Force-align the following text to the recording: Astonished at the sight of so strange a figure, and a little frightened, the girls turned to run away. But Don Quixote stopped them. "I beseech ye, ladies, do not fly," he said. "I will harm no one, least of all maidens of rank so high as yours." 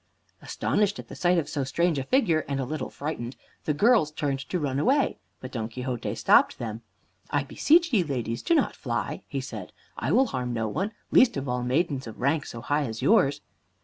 Astonished 0.41 0.97
at 0.97 1.09
the 1.09 1.15
sight 1.15 1.37
of 1.37 1.47
so 1.47 1.63
strange 1.63 1.99
a 1.99 2.03
figure, 2.03 2.43
and 2.47 2.59
a 2.59 2.65
little 2.65 2.89
frightened, 2.89 3.35
the 3.65 3.73
girls 3.75 4.09
turned 4.09 4.39
to 4.39 4.57
run 4.59 4.79
away. 4.79 5.19
But 5.41 5.51
Don 5.51 5.69
Quixote 5.69 6.15
stopped 6.15 6.57
them. 6.57 6.81
"I 7.29 7.43
beseech 7.43 7.93
ye, 7.93 8.03
ladies, 8.03 8.41
do 8.41 8.55
not 8.55 8.75
fly," 8.75 9.21
he 9.27 9.41
said. 9.41 9.71
"I 9.99 10.11
will 10.11 10.25
harm 10.25 10.53
no 10.53 10.67
one, 10.67 10.91
least 11.11 11.37
of 11.37 11.47
all 11.47 11.61
maidens 11.61 12.07
of 12.07 12.19
rank 12.19 12.47
so 12.47 12.61
high 12.61 12.85
as 12.85 13.03
yours." 13.03 13.41